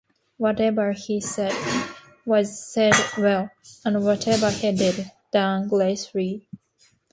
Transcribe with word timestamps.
Whatever 0.37 0.93
he 0.93 1.21
said, 1.21 1.53
was 2.25 2.59
said 2.59 2.95
well; 3.19 3.51
and 3.85 4.03
whatever 4.03 4.49
he 4.49 4.71
did, 4.71 5.11
done 5.31 5.69
gracefully. 5.69 6.47